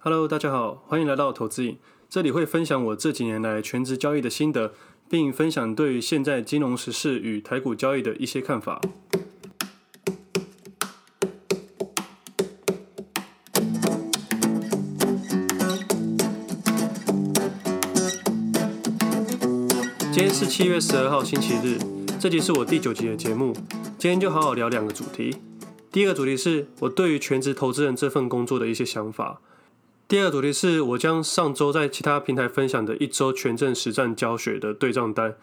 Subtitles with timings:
[0.00, 1.76] Hello，大家好，欢迎来到投资影。
[2.08, 4.72] 这里会分享我这几年来全职交易的心得，
[5.10, 8.80] 并分享对于现在金融时事与台股交易的一些看法。
[20.12, 21.76] 今天是七月十二号星期日，
[22.20, 23.52] 这集是我第九集的节目。
[23.98, 25.36] 今天就好好聊两个主题。
[25.90, 29.40] 第一个主题是我对于全职投资人这份工作的一些想法。
[30.08, 35.36] 第二个主题是我将上周在其他平台分享的一周权证实战教学的对账单，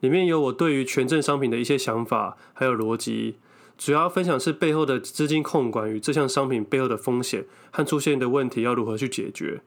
[0.00, 3.36] 里面有我对于权证商品的一些想法，还有逻辑。
[3.76, 9.60] 主要分享是背后的资金控管与这项商品背后的风险和出现的问题要如何去解决。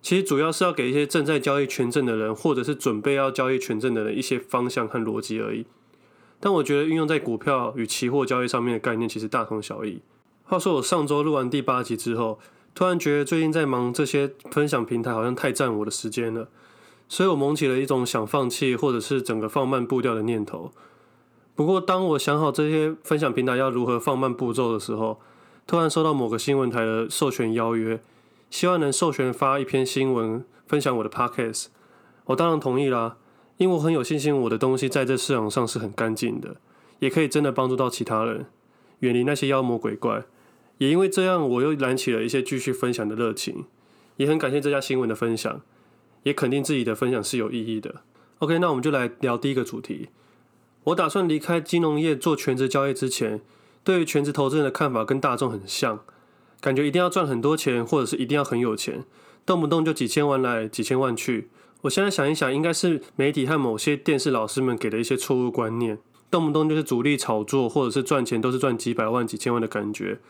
[0.00, 5.66] 其实主要是要给一些正在交易权证的人，或者是准备要交易权证的人一些方向和逻辑而已。
[6.38, 10.00] 但我觉得运用在股票与期货交易上面的概念其实大同小异。
[10.44, 12.38] 话说我上周录完第八集之后，
[12.74, 16.48] 突然觉得最近在忙这些分享平台好像太占我的时间了，
[17.08, 20.70] 所以我萌起了一种想放弃或者是整个放慢步调的念头。
[21.54, 25.20] 不过当我想好这些分享平台要如何放慢步骤的时候，
[25.66, 28.00] 突然收到某个新闻台的授权邀约。
[28.48, 31.66] 希望能授权发一篇新闻，分享我的 podcast，
[32.24, 33.16] 我当然同意啦，
[33.58, 36.56] 因为我很有信心，我的东西在这市场上是很干净的，
[36.98, 38.46] 也可以真的帮助到其他人，
[39.00, 40.24] 远离那些妖魔鬼怪。
[40.80, 43.66] 也因为这样，我又燃起了一些继续分享的热情，
[44.16, 45.60] 也很感谢这家新闻的分享，
[46.22, 47.96] 也肯定自己的分享是有意义的。
[48.38, 50.08] OK，那我们就来聊第一个主题。
[50.84, 53.42] 我打算离开金融业做全职交易之前，
[53.84, 56.00] 对于全职投资人的看法跟大众很像。
[56.62, 59.04] 感觉一定要赚很多钱，或者是一定要很有钱，
[59.44, 61.50] 动不动就几千万来，几千万去。
[61.82, 65.98] 我现在想一想，应该是媒体和某些电视老师们给的一些错误观念，
[66.30, 70.20] 动不动就是主力炒作，或者是赚钱都是赚几百万、几千万的感觉，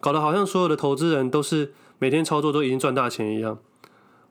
[0.00, 3.58] 搞得好像所有的投资人都是每天操作都已经赚大钱一样。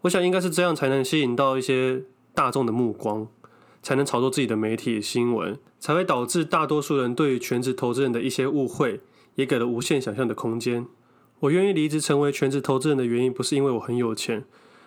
[0.01, 3.27] 我想应该是这样才能吸引到一些大众的目光，
[3.81, 9.01] 才能炒作自己的媒体新闻，才会导致大多数人对于全职投资人的一些误会，
[9.35, 10.85] 也给了无限想象的空间。
[11.39, 14.45] 我愿意离职成为全职投资人的原因，不是因为我很有钱，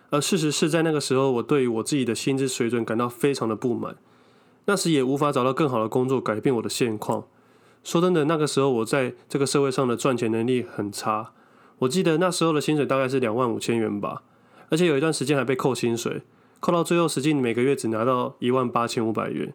[0.09, 3.97] 而事实是在那个时候，我对于我自己的薪资水准感到非常的不满。
[4.65, 7.25] 那时也无法找到更好的工作改变我的现况。
[7.83, 11.31] 说真的，那个时候我在这个社会上的赚钱能力很差。
[11.79, 14.21] 我记得那时候的薪水大概是两万五千元吧，
[14.69, 16.21] 而且有一段时间还被扣薪水，
[16.59, 19.53] 扣到最后实际每个月只拿到一万八千五百元。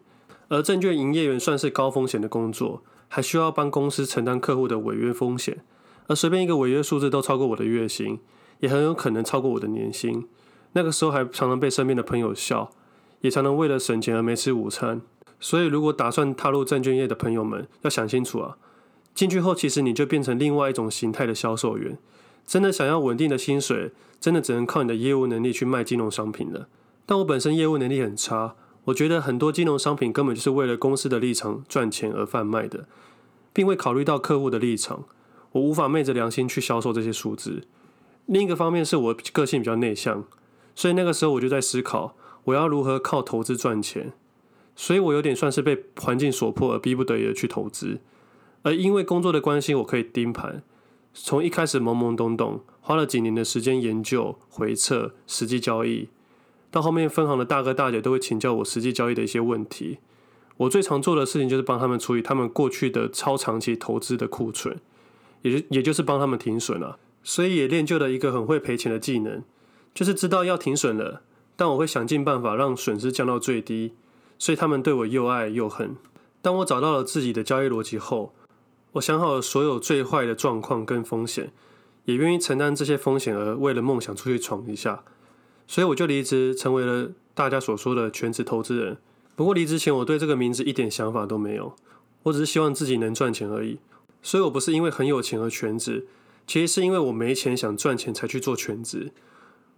[0.49, 5.63] 而证券营业员算是高风险的工作，还需要帮公司承担客户的违约风险。
[6.07, 8.19] 而随便一个违约数字都超过我的月薪，
[8.59, 10.27] 也很有可能超过我的年薪。
[10.73, 12.71] 那个时候还常常被身边的朋友笑，
[13.21, 15.01] 也常常为了省钱而没吃午餐。
[15.39, 18.57] 所以，如果打算踏入证券业的朋友们，要想清楚啊！
[19.13, 21.97] 进去后，其实你就变成另外一种形态的销售员。
[22.45, 26.67] 真的想要稳定的薪水，真的只能靠你的业务能力去卖金融商品了。
[27.05, 28.55] 但我本身业务能力很差，
[28.85, 32.87] 我觉得很多金融商品根本就是为了公司的立场赚钱而贩卖的，
[33.53, 35.03] 并未考虑到客户的立场。
[35.51, 37.63] 我无法昧着良心去销售这些数字。
[38.25, 40.25] 另一个方面是我个性比较内向，
[40.75, 42.15] 所以那个时候我就在思考，
[42.45, 44.13] 我要如何靠投资赚钱。
[44.77, 47.99] 所以我有点算是被环境所迫而逼不得已的去投资。
[48.61, 50.63] 而因为工作的关系，我可以盯盘，
[51.13, 56.07] 从一开始懵懵懂懂，花了几年的时间研究、回测、实际交易，
[56.71, 59.97] 到后面分行的大哥大姐都会请教我实际交易的一些问题。
[60.57, 64.79] 我最常做的事情就是帮他们处理他们过去的超长期投资的库存。
[65.43, 69.43] 也就也就是帮他们停损了，所以也练就了一个很会赔钱的技能，
[69.93, 71.21] 就是知道要停损了，
[71.55, 73.93] 但我会想尽办法让损失降到最低，
[74.37, 75.95] 所以他们对我又爱又恨。
[76.41, 78.33] 当我找到了自己的交易逻辑后，
[78.93, 81.51] 我想好了所有最坏的状况跟风险，
[82.05, 85.03] 也愿意承担这些风险，而为了梦想出去闯一下，
[85.67, 88.97] 所以我就离职，成为了大家所说的全职投资人。
[89.35, 91.75] 不过离职前，我对这个名字一点想法都没有，
[92.23, 93.79] 我只是希望自己能赚钱而已。
[94.23, 96.07] 所以我不是因为很有钱而全职，
[96.47, 99.11] 其实是因为我没钱想赚钱才去做全职。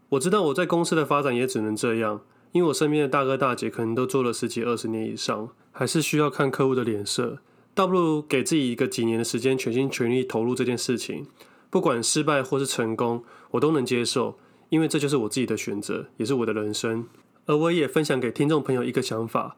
[0.09, 7.40] 我知道我在公司的发展也只能这样，因为我身边的大哥大姐可能都做了十几二十年以上，还是需要看客户的脸色。
[7.75, 11.28] 倒不如给自己一个几年的时间，全心全力投入这件事情，
[11.69, 14.37] 不管失败或是成功，我都能接受，
[14.69, 17.07] 因为这就是我自己的选择，也是我的人生。
[17.46, 19.55] 而我也分享给听众朋友一个想法：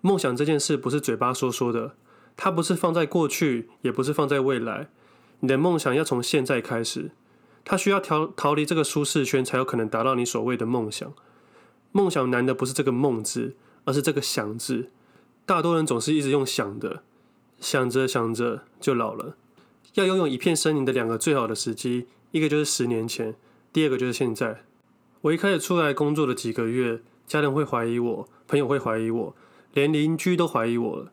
[0.00, 1.94] 梦想这件事不是嘴巴说说的。
[2.36, 4.88] 它不是放在过去，也不是放在未来。
[5.40, 7.10] 你的梦想要从现在开始。
[7.64, 11.12] 它需要逃逃离这个舒适圈，才有可能达到你所谓的梦想。
[11.92, 14.90] 梦想难的不是这个“梦”字，而是这个“想”字。
[15.44, 17.02] 大多人总是一直用想的，
[17.58, 19.36] 想着想着就老了。
[19.94, 23.34] 要拥有一片森林的两个最好的时机，一个就是十年前，
[23.72, 24.62] 第二个就是现在，
[25.22, 29.34] 我一开始出来工作的几个月，家人会怀疑我，朋友会怀疑我，
[29.74, 31.10] 连邻居都怀疑我了。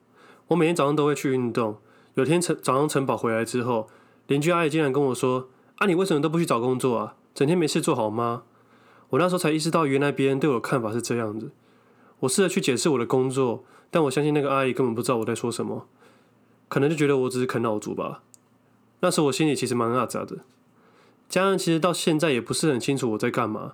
[0.50, 1.78] 我每天早上都会去运动。
[2.14, 3.90] 有天晨早上晨跑回来之后，
[4.28, 7.16] 邻居阿姨竟然跟我说：“啊，你为什么都不去找工作啊？
[7.34, 8.44] 整天没事做好吗？”
[9.10, 11.52] 我那时候才意识到，原来别人对我的看法是这样子。
[12.20, 15.88] 我试着去解释我的工作，但我相信那个阿姨根本不知道我在说什么，
[16.68, 18.24] 可能就觉得我只是啃老族吧。
[19.00, 20.40] 那时候我心里其实蛮阿杂的。
[21.30, 23.74] 家人其实到现在也不是很清楚我在干嘛，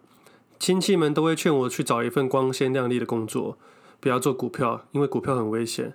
[0.59, 3.57] 亲戚们都会劝我去找一份光鲜亮丽的工作，
[4.00, 5.94] 不要做股票，因为股票很危险。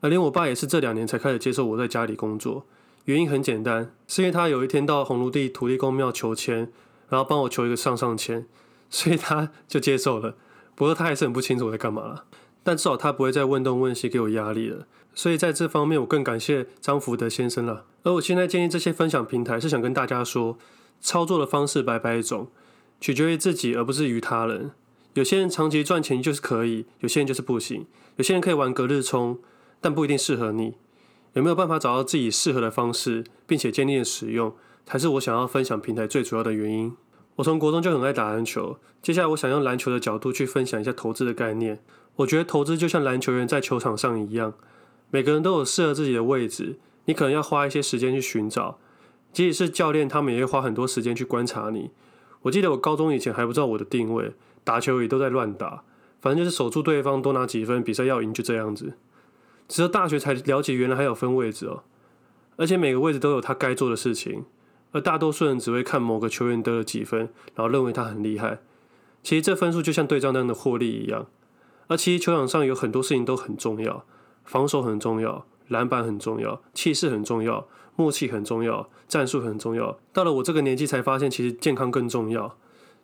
[0.00, 2.66] 而连我爸也是这两年才开始接受我在家里工作，
[3.06, 6.70] 原因很简单，是因为他有一天到红炉地土地公庙求签，
[7.08, 8.46] 然后帮我求一个上上签，
[8.90, 10.36] 所以他就接受了。
[10.74, 12.22] 不过他还是很不清楚我在干嘛，
[12.62, 14.86] 但至少他不会再问东问西给我压力了。
[15.14, 17.84] 所以在这方面，我更感谢张福德先生了。
[18.04, 20.56] 而我现在建议这些分享平台，是想跟大家说，
[21.00, 22.48] 操作的方式百百种，
[23.00, 24.70] 取决于自己，而不是于他人。
[25.14, 27.86] 有些人长期赚钱就是可以，有些人就是不行。
[28.16, 29.38] 有些人可以玩隔日冲。
[29.80, 30.74] 但不一定适合你，
[31.34, 34.52] 有没有办法找到自己适合的方式，并且坚定的使用，
[34.84, 36.96] 才是我想要分享平台最主要的原因。
[37.38, 41.78] 我从国中就很爱打篮球，接下来我想用篮球的角度去分享一下投资的概念。
[42.16, 44.54] 我觉得投资就像篮球员在球场上一样，
[45.10, 48.80] 每个人都有适合自己的位置，你可能要花一些时间去寻找，
[49.32, 51.90] 即使是教练，他们也会花很多时间去观察你。
[52.42, 54.32] 我记得我高中以前还不知道我的定位，
[54.64, 55.84] 打球也都在乱打，
[56.20, 58.94] 反正就是守住对方多拿几分，比赛要赢就这样子。
[59.68, 61.84] 直到大学才了解，原来还有分位置哦，
[62.56, 64.44] 而且每个位置都有他该做的事情，
[64.92, 68.58] 而大多数人只会看某个球员得了几分，然后认为他很厉害。
[69.22, 71.26] 其实这分数就像对账单的获利一样，
[71.88, 74.04] 而其实球场上有很多事情都很重要，
[74.44, 79.98] 防守很重要，篮板很重要，气势很重要，默契很重要，战术很重要。
[80.12, 82.56] 到了我这个年纪才发现，其实健康更重要，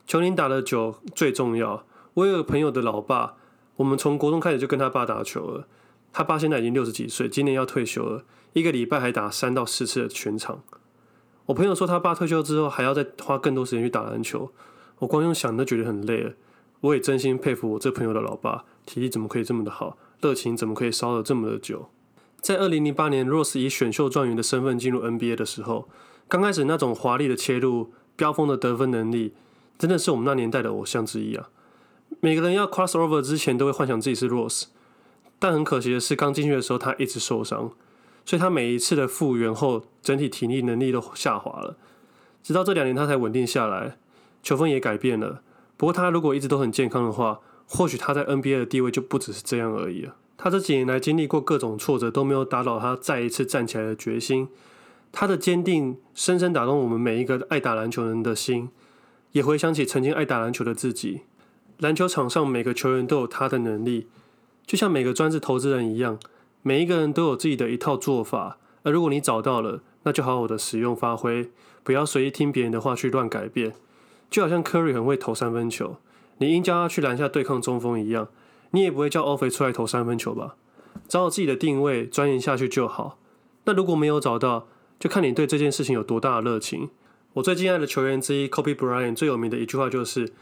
[0.07, 1.85] 球龄打得久最重要。
[2.15, 3.35] 我有个朋友的老爸，
[3.77, 5.67] 我们从国中开始就跟他爸打球了。
[6.13, 10.63] 他爸现在已经六十几岁，今年要退休了，一个礼拜还打三到四次的全场。
[11.47, 14.51] 我朋友说他爸退休之后还要再花更多时间去打篮球，
[14.99, 16.33] 我光用想都觉得很累了。
[16.81, 21.89] 我也真心佩服我这朋友的老爸，体力怎么可以这么的好，热情怎么可以烧了这么的久。
[22.41, 25.89] 在二零零八年，Rose 以选秀状元的身份进入 NBA 的时候，
[26.29, 29.33] 刚开始那种华丽的切入、飙风的得分能力，
[29.79, 31.49] 真的是我们那年代的偶像之一啊！
[32.21, 34.65] 每个人要 cross over 之前，都会幻想自己是 Rose。
[35.39, 37.71] 但很可惜的是，刚进去的时候他一直受伤，
[38.25, 41.77] 所以他每一次的复原后，整体体力能力都下滑了。
[42.43, 43.97] 直到这两年他才稳定下来，
[44.43, 45.43] 球风也改变了。
[45.77, 50.17] 不过他如果一直都很健康的话，或许他在 NBA 的地位就不只是这样而已了。
[50.37, 54.49] 他这几年来经历过各种挫折，都没有打倒他再一次站起来的决心。
[55.13, 58.69] 他的坚定深深打动我们每一个爱打篮球人的心，
[59.33, 61.21] 也回想起曾经爱打篮球的自己。
[61.79, 64.09] 篮球场上每个球员都有他的能力。
[64.67, 66.19] 就像每个专职投资人一样，
[66.67, 68.59] 每一个人都有自己的一套做法。
[68.83, 71.51] 而如果你找到了，那就好好的使用发挥，
[71.83, 73.75] 不要随意听别人的话去乱改变。
[74.31, 75.99] 就好像 Curry 很会投三分球，
[76.39, 78.29] 你应叫他去篮下对抗中锋一样，
[78.71, 80.57] 你也不会叫 Ofe 出来投三分球吧？
[81.07, 83.19] 找好自己的定位，钻研下去就好。
[83.65, 84.67] 那如果没有找到，
[84.99, 86.89] 就看你对这件事情有多大的热情。
[87.35, 90.33] 我最敬爱的球员之一 Kobe Bryant 最有名的一句话就是：“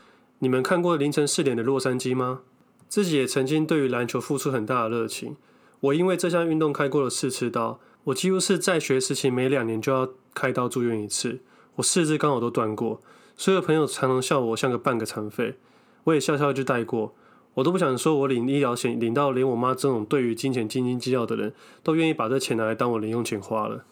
[0.41, 2.41] 你们看过凌晨四点的洛杉矶吗？”
[2.89, 5.37] 自己也曾经对于篮球付出很大的热情。
[5.83, 11.41] 我因为这项运动开过了四次刀，我几乎是在学时期每两年就要开刀住院一次。
[11.75, 13.01] 我四肢刚好都断过，
[13.37, 15.57] 所有朋友常常笑我像个半个残废，
[16.05, 17.17] 我也笑笑就带过。
[17.55, 23.85] 我都不想说我领医疗险领到连我妈这种对于金钱斤斤计较的人都愿意把这钱拿来当我零用钱花了。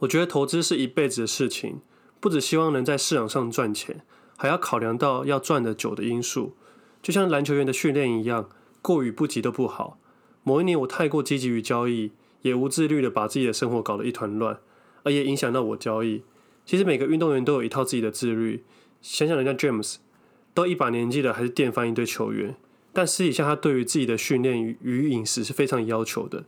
[0.00, 1.80] 我觉得投资是一辈子的事情，
[2.20, 4.02] 不只希望能在市场上赚钱，
[4.36, 6.54] 还要考量到要赚得久的因素。
[7.02, 8.50] 就像篮球员的训练一样，
[8.82, 9.97] 过与不及都不好。
[10.48, 14.58] 某一年我太过积极于交易，也无自律的把自己的生活搞得一团乱，
[15.02, 16.22] 而也影响到我交易。
[16.64, 18.64] 其实每个运动员都有一套自己的自律。
[19.02, 19.96] 想想人家 James，
[20.54, 22.56] 都一把年纪了，还是电翻一堆球员。
[22.94, 26.46] 但私底下他对于自己的训练与与饮食是非常要求的。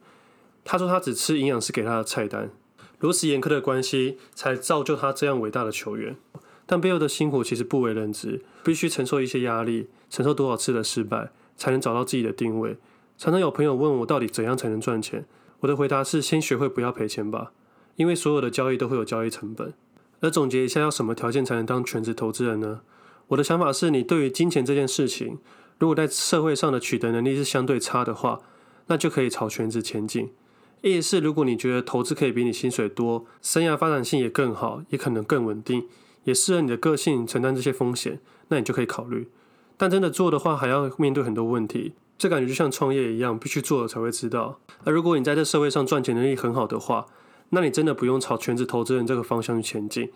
[0.64, 2.50] 他说他只吃营养师给他的菜单。
[2.98, 6.16] 如此严苛的关系，才造就他这样伟大的球员。
[6.64, 12.78] 但背后的辛苦其实不为人知，必须承受一些压力，承受多少次的失败，才能找到自己的定位。
[13.20, 15.26] 常常有朋友问我，到底怎样才能赚钱？
[15.58, 17.52] 我的回答是：先学会不要赔钱吧，
[17.96, 19.74] 因为所有的交易都会有交易成本。
[20.20, 22.80] 而总结一下，要什么条件才能当全职投资人呢？
[23.28, 25.36] 我的想法是，你对于金钱这件事情，
[25.78, 28.40] 如果在社会上的取得能力是相对差的话，
[28.86, 30.32] 那就可以朝全职前进。
[30.80, 35.86] 意思是，如果你觉得投资可以比你薪水多，生涯发展性也更好，也可能更稳定。
[36.24, 39.28] 也适合你的个性承担这些风险，那你就可以考虑。
[39.76, 41.92] 但真的做的话，还要面对很多问题。
[42.20, 44.60] 这感觉就像创业一样，必须做了才会知道。
[44.84, 47.06] 而如果你在这社会上赚钱能力很好的话，
[47.48, 50.10] 那你真的不用朝全职投资人这个方向去前进，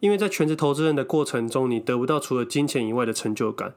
[0.00, 3.72] 因为在全职投资人的过程中，你得不到除了金钱以外的成就感。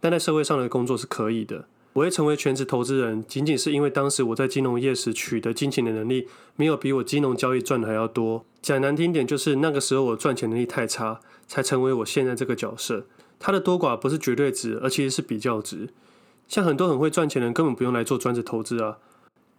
[0.00, 1.66] 但在社会上的工作是可以的。
[1.92, 8.46] 我会成为全职投资人，仅仅是因为当时我在金融业时取得金钱的能力，没有比我金融交易赚的还要多。
[8.62, 13.04] 讲难听点，就是那个时候我赚钱能力太差，才成为我现在这个角色。
[13.38, 15.90] 它的多寡不是绝对值，而其实是比较值。
[16.50, 18.98] 像很多很会赚钱的人，根本不用来做专职投资啊。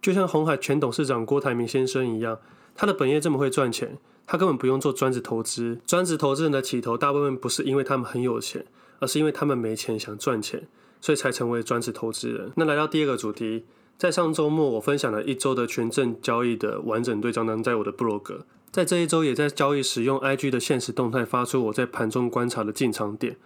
[0.02, 2.38] 就像鸿海前董事长郭台铭先生一样，
[2.74, 3.96] 他的本业这么会赚钱，
[4.26, 5.80] 他根本不用做专职投资。
[5.86, 8.66] 专职投资人的起头，大部分不是因为他们很有钱，
[9.00, 10.68] 而是因为他们没钱想赚钱，
[11.00, 12.52] 所以才成为专职投资人。
[12.56, 13.64] 那来到第二个主题，
[13.96, 23.38] 在上周末我分享了一周的权证交易的完整对账单，在我的部落格，在这一周也在交易时用 IG 的限时动态发出我在盘中观察的进场点。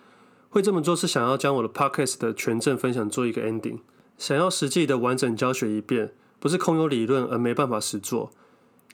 [0.56, 3.80] 会这么做是想要将我的 podcast 的权证分享做一个 ending，
[4.16, 8.30] 想要实际的完整教学一遍，不是空有理论而没办法实做。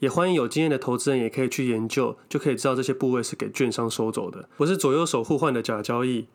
[0.00, 6.26] 也欢迎有经验的投资人也可以去研究，就可以知道这些部位是给券商收走的，不是左右手互换的假交易。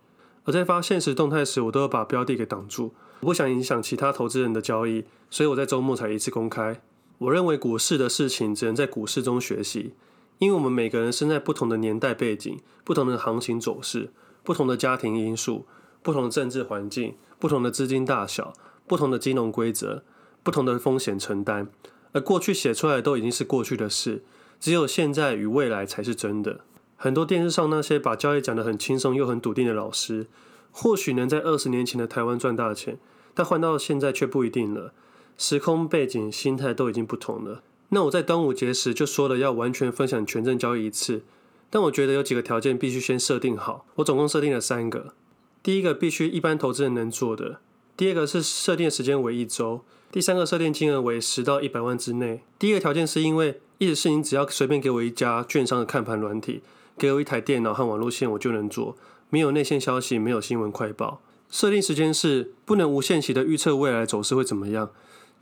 [0.46, 6.81] 而在发现实动态时，我都要把标的给挡住，我不想影响其他投资人的交易，所以我在周末才一次公开。
[7.17, 9.91] 我认为股市的事情只能在股市中学习，
[10.38, 14.12] 因为我们每个人生在不同的年代背景，不同的行情走势。
[14.48, 15.66] 不同的家庭因素、
[16.01, 18.54] 不同的政治环境、不同的资金大小、
[18.88, 20.06] 不同的金融规则、
[20.42, 21.68] 不同的风险承担，
[22.13, 24.24] 而过去写出来都已经是过去的事，
[24.58, 26.62] 只有现在与未来才是真的。
[26.96, 30.27] 很多电视上那些把交易讲得很轻松又很笃定的老师，
[30.72, 32.98] 或许能在二十年前的台湾赚大钱，
[33.34, 34.94] 但换到现在却不一定了。
[35.38, 37.62] 时空背景、心态都已经不同了。
[37.89, 41.24] 那我在端午节时就说了要完全分享权证交易一次。
[41.70, 45.14] 但我觉得有几个条件必须先设定好，我总共设定了三个。
[45.62, 47.60] 第一个必须一般投资人能做的，
[47.98, 49.82] 第二个是设定时间为一周，
[50.12, 52.42] 第三个设定金额为十到一百万之内。
[52.58, 56.62] 第一个条件是因为意思是你只要随便给我一家券商的看盘软体，
[56.98, 58.96] 给我一台电脑和网络线，我就能做，
[59.30, 61.22] 没有内线消息，没有新闻快报。
[61.50, 64.92] 设定时间是不能无限期的预测未来走势会怎么样，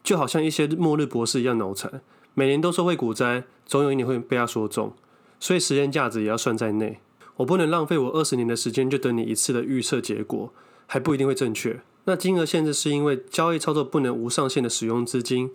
[0.04, 2.02] 就好像一些末日博士一样脑残，
[2.34, 4.94] 每年都说会股灾，总有一年会被他说中。
[5.46, 7.00] 所以时间价值也要算在内，
[7.36, 10.52] 我不能浪费我二十年的时间就等你一次的预测结果，
[10.88, 11.82] 还不一定会正确。
[12.06, 15.52] 那金额限制是因为交易操作不能无上限的使用资金。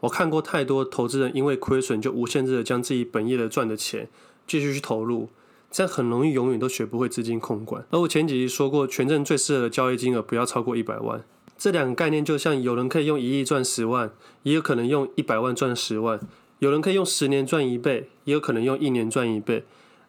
[0.00, 4.08] 我看过太多投资人因为亏损就无限制的将自己本业的赚的钱
[4.44, 5.28] 继续去投入，
[5.70, 7.86] 这样很容易永远都学不会资金控管。
[7.90, 11.24] 而我前几集说过，权证最适合的交易金额不要超过一百万。
[11.56, 14.10] 这两个概念就像有人可以用一亿赚十万，
[14.42, 16.18] 也有可能用一百万赚十万。
[16.58, 19.64] 有人可以用十年赚一倍，也有可能用一年赚一倍，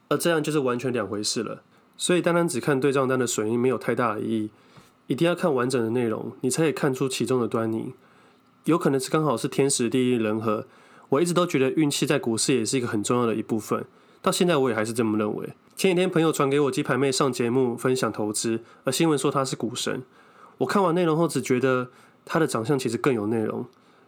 [0.08, 1.62] 而这样就是完全两回事了。
[1.98, 4.50] 所以单单只看对账单的损益没有太大的意义，
[5.08, 7.94] 一定要看完整的内容，你才可以看出其中的端倪。
[8.65, 10.65] 有可能是刚好是天时地利人和。
[11.10, 13.84] 我一直都觉得运气在股市也是一个很重要的一部分，
[14.22, 15.50] 到现在我也还是这么认为。
[15.75, 20.03] 前几天朋友传给我鸡排妹上节目分享投资，而新闻说她是股神。
[20.60, 21.89] 我看完内容后只觉得
[22.25, 23.65] 她的长相其实更有内容，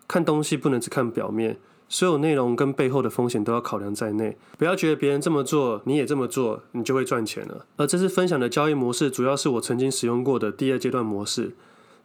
[0.07, 1.59] 看东西不能只看表面。
[1.91, 7.65] 所有内容跟背后的风险都要考量在内，不要觉得别人这么做，你也这么做，你就会赚钱了。
[7.75, 11.53] 而这次分享的交易模式，主要是我曾经使用过的第二阶段模式，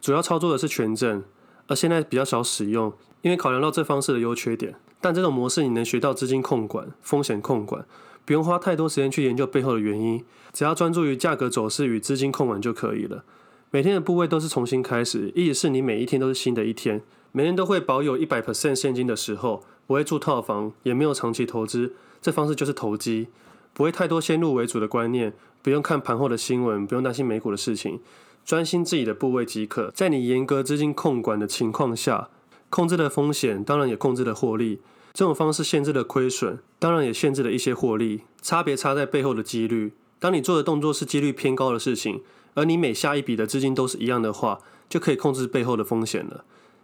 [0.01, 1.23] 主要操作的是权证，
[1.67, 2.91] 而现在比较少使用，
[3.21, 4.75] 因为考量到这方式的优缺点。
[4.99, 7.85] 但这种模式你能学到资金控管、风险控管，
[8.25, 13.23] 不用花太多时间去研究背后的原因，只要专注于价格走势与资金控管就可以了。
[13.71, 19.63] 每天的部位都是重新开始，意思是你每一天都是新的一天，每天都会保有一百 percent 现金的时候。
[19.87, 23.29] 不会住套房，也没有长期投资，这方式就是投机，
[23.73, 25.31] 不会太多先入为主的观念，
[25.61, 28.01] 不用看盘后的新闻，不用担心美股的事情，
[28.43, 29.89] 专心自己的部位即可。
[29.91, 32.27] 在你严格资金控管的情况下，
[32.69, 34.81] 控制了风险，当然也控制了获利。
[35.13, 38.23] 这种方式限制了亏损，当然也限制了一些获利。
[38.41, 39.93] 差别差在背后的几率。
[40.19, 42.21] 当你做的动作是几率偏高的事情，
[42.55, 46.43] 而你每下一笔的资金都是一样的话，就可以控制背后的风险了。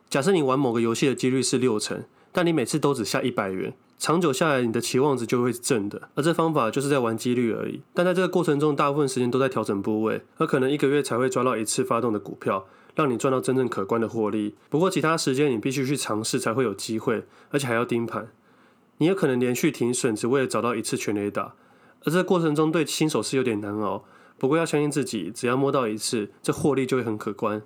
[0.09, 2.03] 假设你玩某个游戏的几率是六成。
[2.35, 6.09] 但你每次都只下一百元，长久下来，你的期望值就会是正的。
[6.15, 7.83] 而这方法就是在玩几率而已。
[7.93, 14.55] 但在这个过程中，大部分时间都在调整部位，而可能一个月才会抓到一次发动的股票，让你赚到真正可观的获利。
[14.71, 18.27] 不过其他时间你必须去尝试才会有机会，而且还要盯盘。
[18.97, 21.53] 你有可能连续停损，只为了找到一次全垒打。
[22.03, 24.03] 而这过程中对新手是有点难熬。
[24.39, 27.61] 不过要相信自己，只要摸到一次，这获利就会很可观。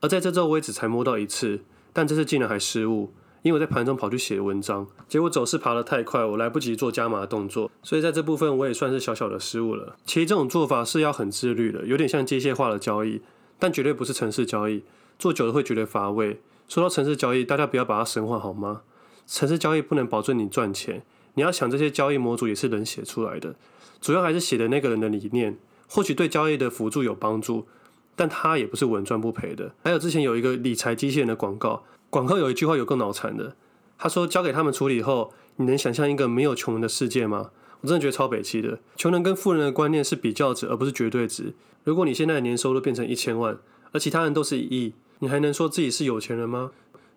[0.00, 1.60] 而在这周我也只才摸到一次，
[1.92, 3.12] 但这次竟然还失误。
[3.42, 9.96] 因为我在盘中跑去写文章，结果走势爬得太快，我来不及做加码的动作，所以在这部分我也算是小小的失误了。
[10.04, 13.20] 其实这种做法是要很自律的，有点像机械化的交易，
[13.60, 14.82] 但绝对不是程式交易，
[15.16, 16.40] 做久了会觉得乏味。
[16.66, 18.82] 说到程式交易，大家不要把它神化好吗？
[19.28, 23.54] 程式交易不能保证你赚钱，你要想这些交易模组也是人写出来的，
[24.00, 25.56] 主要还是写的那个人的理念，
[25.88, 27.68] 或许对交易的辅助有帮助。
[28.16, 29.72] 但他也不是稳赚不赔的。
[29.84, 33.54] 还有之前有一个理财机器人的广告，广告有一句话有够脑残的，
[33.96, 37.50] 他说交给他们处理后，你能想象一个没有穷人的世界吗？
[37.82, 38.80] 我真的觉得超北气的。
[38.96, 41.52] 穷人跟富人的观念是比较值，而不是绝对值。
[41.84, 43.58] 如果你现在的年收入变成一千万，
[43.92, 46.72] 而其他人都是一亿，你还能说自己是有钱人吗？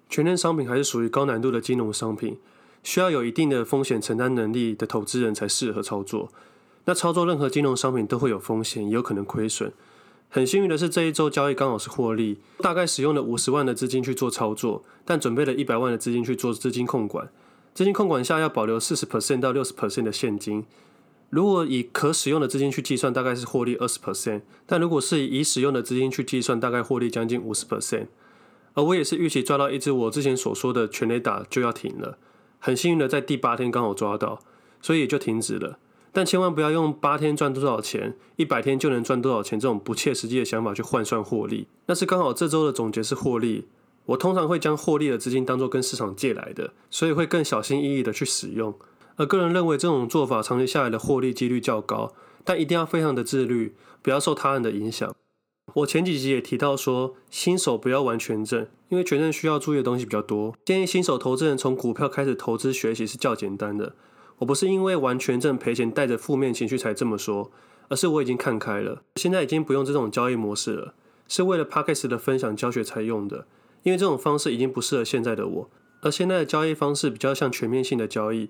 [0.09, 2.37] 权证商品还是属于高难度的金融商品，
[2.83, 6.29] 需要有一定的风险承担能力的投资人才适合操作。
[6.85, 9.71] 那操作任何金融商品都会有风险，也有可能亏损。
[10.31, 17.29] 很幸运的是，这一周交易刚好是获利，大概使用了五十万的资金去做操作，但准备了一百万的资金去做资金控管。
[17.73, 20.65] 资金控管下要保留四十 percent 到六十 percent 的现金。
[21.31, 28.07] 如果以可使用的资金去计算，大概是获利二十 percent；但如果是以已使用的资金去计算，大概获利将近五十 percent。
[28.75, 32.19] 而我也是预期抓到一只我之前所说的全雷打就要停了，
[32.59, 34.39] 很幸运的在第八天刚好抓到，
[34.79, 35.79] 所以也就停止了。
[36.11, 41.67] 但千万不要用八天赚多少钱，一百天就能赚多少钱这种不切实际的想法去换算获利。
[41.85, 43.67] 那是刚好这周的总结是获利。
[44.05, 48.73] 我通常会将获利的资金当作跟市场借来的，所以会更小心翼翼的去使用。
[49.17, 52.13] 而个人认为这种做法长期下来的获利几率较高，
[52.43, 55.13] 但一定要非常的自律，不要受他人的影响。
[55.75, 60.55] 我前几集也提到说，新手不要玩权证，因为权证需要注意的东西比较多。
[60.65, 63.93] 建议新手投资人从股票开始投资学习是较简单的。
[64.39, 67.51] 我不是因为玩全正赔钱带着负面情绪才这么说，
[67.87, 70.93] 而是我已经看开了，现在已经不用这种交易模式了，
[71.27, 73.45] 是为了 Podcast 的分享教学才用的。
[73.83, 75.69] 因为这种方式已经不适合现在的我，
[76.01, 78.49] 而现在的交易方式比较像全面性的交易，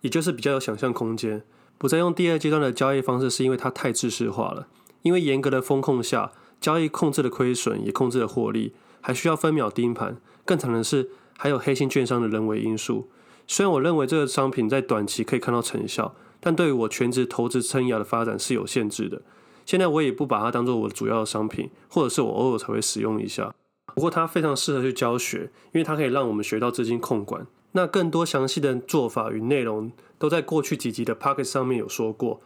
[0.00, 1.42] 也就是比较有想象空间。
[1.76, 4.68] 不再用第二阶段的交易方式，是因为它太制式化了。
[5.02, 10.18] 因为严格的风控下，交易控制了亏损，也控制了获利，还需要分秒盯盘。
[10.44, 13.08] 更惨的是，还有黑心券商的人为因素。
[13.52, 19.22] 虽然我认为这个商品在短期可以看到成效，但对于我全职投资生涯的发展是有限制的。
[19.66, 23.52] 现在我也不把它当做我的主要的商品，或者是我偶尔才会使用一下。
[23.92, 27.44] 不过它非常适合去教学，因为它可以让我们学到资金控管。
[27.72, 32.40] 那更多详细的做法与内容都在过去几集的 Pocket 上面有说过，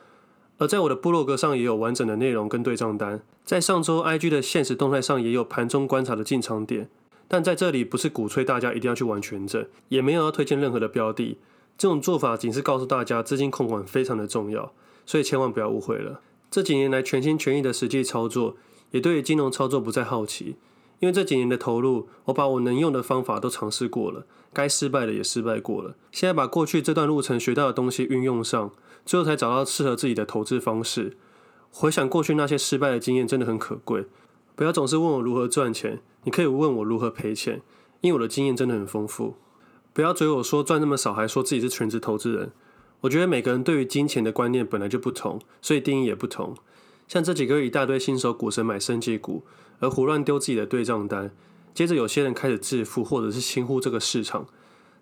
[0.57, 6.89] 而在我的部落格上也有完整的内容跟对账单，在上周 IG 的现实动态上也有盘中观察的进场点。
[7.35, 11.37] 但在这里不是鼓吹大家一定要去玩权证，也没有要推荐任何的标的。
[11.77, 14.73] 这种做法仅是告诉大家资金控管非常的重要，
[15.05, 16.21] 所以千万不要误会了。
[16.49, 18.57] 这几年来全心全意的实际操作，
[18.93, 20.55] 也对于金融操作不再好奇，
[21.01, 25.97] 因为这几年的投入，我把我能用的方法都尝试过了，该失败的也失败过了。
[26.13, 28.71] 现在把过去这段路程学到的东西运用上，
[29.05, 31.17] 最后才找到适合自己的投资方式。
[31.73, 34.05] 回想过去那些失败的经验，真的很可贵。
[34.57, 37.61] 不要总是问我如何赚钱，你可以问我如何赔钱，
[38.01, 39.37] 因为我的经验真的很丰富。
[39.93, 42.53] 不要嘴我说赚那么少，还说自己是全职投资人。
[43.03, 46.57] 我觉得每个人对于金钱的观念本来就不同，所以定义也不同。
[47.07, 49.45] 像这几个月一大堆新手股神买升级股，
[49.81, 51.31] 而胡乱丢自己的对账单，
[51.75, 54.47] 接着有些人开始致富，或者是轻忽这个市场。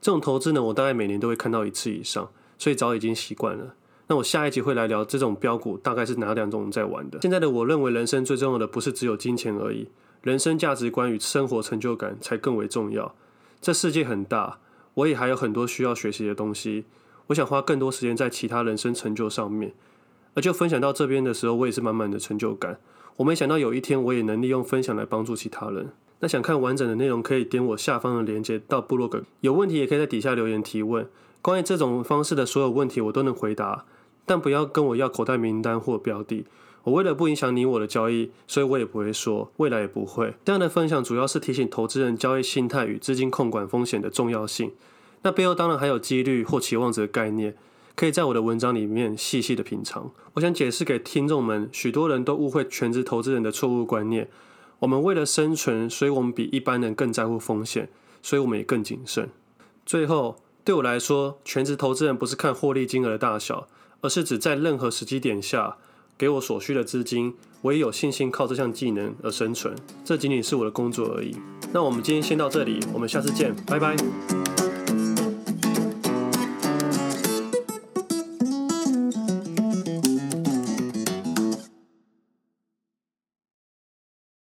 [0.01, 3.77] 这种投资呢，我大概每年都会看到一次以上，所以早已经习惯了。
[4.13, 7.19] 那我下一集会来聊这种标股大概是哪两种人在玩的。
[7.23, 9.89] 现在的我认为，人生最重要的不是只有金钱而已，
[10.21, 13.15] 人生价值观与生活成就感才更为重要。
[13.63, 14.59] 这世界很大，
[14.93, 16.85] 我也还有很多需要学习的东西。
[17.29, 19.73] 我想花更多时间在其他人生成就上面。
[20.35, 22.79] 而就分享到这边的时候，我也是满满的成就感。
[23.17, 25.89] 我没想到有一天我也能利用分享来帮助其他人。
[26.21, 29.23] 那想看完整的内容，可以点我下方的链接到部落格。
[29.41, 31.09] 有问题也可以在底下留言提问。
[31.41, 33.87] 关于这种方式的所有问题，我都能回答。
[34.25, 36.45] 但不要跟我要口袋名单或标的，
[36.85, 40.35] 我为了不影响你我的交易，所以我也不会说，未来也不会。
[40.45, 44.73] 这样的分享主要是提醒投资人交易心态与资金控管风险的重要性。
[45.23, 47.57] 那背后当然还有几率或期望值的概念，
[47.95, 50.11] 可以在我的文章里面细细的品尝。
[50.35, 54.29] 我想解释给听众们，许多人都误会全职投资人的错误观念。
[54.81, 57.89] 我们为了生存，所以我们比一般人更在乎风险，
[58.21, 59.31] 所以我们也更谨慎。
[59.87, 63.69] 最后，对我来说，全职投资人不是看获利金额的大小。
[64.03, 65.79] 而是指在任何时机点下，
[66.19, 69.75] 给我所需的资金，我也有信心靠这项技能而生存。
[70.05, 71.35] 这仅仅是我的工作而已。
[71.73, 73.97] 那我们今天先到这里，我们下次见，拜拜。